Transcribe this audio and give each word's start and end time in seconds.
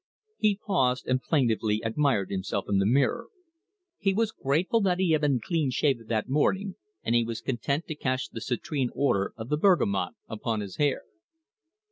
He 0.39 0.57
paused 0.65 1.05
and 1.05 1.21
plaintively 1.21 1.81
admired 1.85 2.31
himself 2.31 2.65
in 2.67 2.79
the 2.79 2.87
mirror. 2.87 3.27
He 3.99 4.15
was 4.15 4.31
grateful 4.31 4.81
that 4.81 4.97
he 4.97 5.11
had 5.11 5.21
been 5.21 5.39
clean 5.39 5.69
shaved 5.69 6.09
that 6.09 6.27
morning, 6.27 6.73
and 7.03 7.13
he 7.13 7.23
was 7.23 7.39
content 7.39 7.85
to 7.85 7.93
catch 7.93 8.29
the 8.29 8.41
citrine 8.41 8.89
odour 8.95 9.31
of 9.37 9.49
the 9.49 9.57
bergamot 9.57 10.15
upon 10.27 10.61
his 10.61 10.77
hair. 10.77 11.03